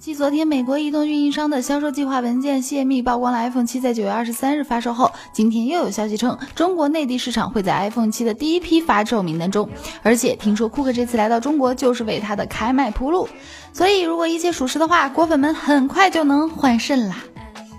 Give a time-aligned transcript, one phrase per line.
[0.00, 9.68] 继昨天，美国移动运营商的销售计划文件泄密，曝光了 iPhone 七在九月二十三日发售后，今天又有消息称，中国内地市场会在 iPhone 七的第一批发售名单中。
[10.02, 13.28] 而且听说库克这次来到中国就是为他的开卖铺路，
[13.72, 17.16] 所以如果一切属实的话，果粉们很快就能换肾啦。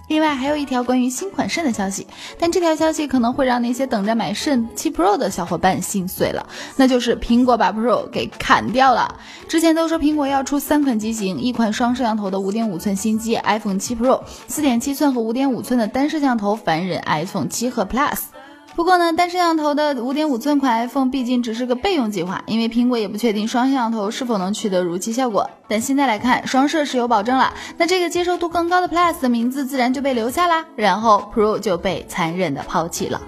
[0.09, 2.07] 另外还有一条关于新款肾的消息，
[2.39, 9.19] 但这条消息可能会让那些等着买肾七 Pro 的小伙伴心碎了，那就是苹果把 Pro 给砍掉了。
[9.47, 18.17] 之前都说苹果要出三款机型，一款双摄像头的五点五寸新机 iPhone 七 Pro，四点七寸和五点五寸的单摄像头凡人 iPhone 七和 Plus。
[18.75, 25.50] 不过呢，单摄像头的五点五寸款 iPhone 毕竟只是个备用计划，因为苹果也不确定双摄像头是否能取得如期效果。
[25.68, 33.22] 但现在来看，双摄是有保证了，那这个接受度更高的 Plus 的名字自然就被留下啦，然后 Pro 就被残忍的抛弃了。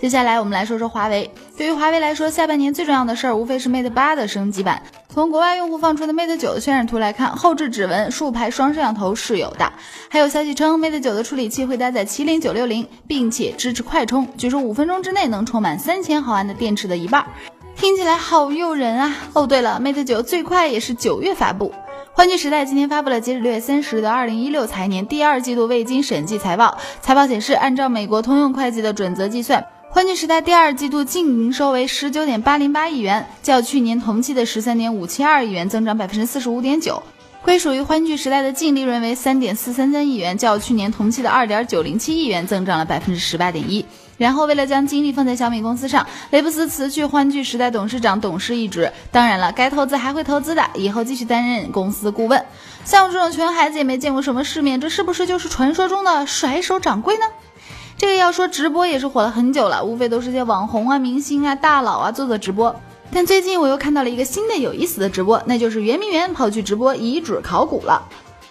[0.00, 1.30] 接下来我们来说说华为。
[1.56, 4.82] 对于华为来说，下半年最重要的事儿无非是 Mate 八的升级版。
[5.14, 9.72] 从国外用户放出的 Mate 九的渲染图来看，后置指纹、竖排双摄像头是有的。
[10.08, 17.26] 还有消息称，Mate 九的处理器会搭载麒麟九六零，并且支持快充，据说五分钟之内能充满三千毫安的电池的一半，
[17.76, 19.14] 听起来好诱人啊！
[19.34, 21.72] 哦，对了，Mate 九最快也是九月发布。
[22.12, 26.78] 欢聚时代今天发布了截止六月三十日的二零一六财年第二季度未经审计财报。
[27.00, 29.64] 财报显示，按照美国通用会计的准则计算。
[29.94, 37.04] 欢聚时代第二季度净营收为十九点八零八亿元，较去年同期的十三点五七二亿元增长百分之四十五点九。
[37.44, 43.86] 归属于欢聚时代的净利润为三点四三三亿元，较去年同期的二点九零七亿元增长了百分之十八点一。
[44.18, 48.90] 然后，为了将精力放在小米公司上，雷布斯辞去欢聚时代董事长、董事一职。
[49.12, 52.44] 当然了，该投资还会投资的，以后继续担任公司顾问。
[52.84, 57.26] 像我这种穷孩子也没见过什么世面，这是不是就是传说中的甩手掌柜呢？
[57.96, 62.74] 这个要说直播也是火了很久了，无非都是些网红啊、明星啊、大佬啊做做直播。
[63.12, 68.02] 但最近我又看到了一个新的有意思的直播，那就是圆明园跑去直播遗址考古了。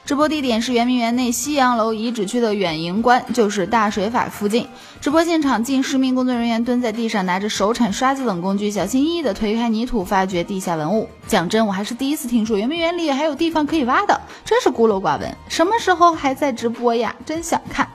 [0.06, 4.68] 直播地点是圆明园内西洋楼遗址区的远迎关，就是大水法附近。
[5.00, 11.08] 直播现场近十名工作人员蹲在地上，拿着手铲、刷子等工具，小心翼翼地推开泥土，发掘地下文物。
[11.28, 15.34] 讲真，我还是第一次听说圆明园里还有地方可以挖的，真是孤陋寡闻。
[15.48, 17.16] 什么时候还在直播呀？
[17.26, 17.88] 真想看。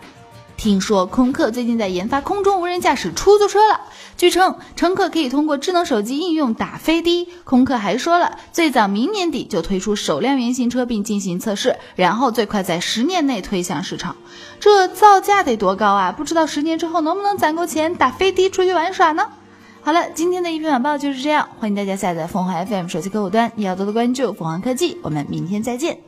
[0.59, 3.81] 听说空客最近在研发空中无人驾驶出租车了，
[4.17, 7.29] 据称乘客可以通过智能手机应用打飞的。
[7.45, 14.17] 空客还说了，最早明年底就推出首辆原型车并进行测试，然后最快在十年内推向市场。
[14.59, 16.11] 这造价得多高啊？
[16.11, 19.29] 不知道十年之后能不能攒够钱打飞的出去玩耍呢？
[19.81, 26.01] 好了，今天的一篇晚报就是这样，欢迎大家下载凤凰 FM 手机客户端，也要多多关注凤凰科技，我们明天再见。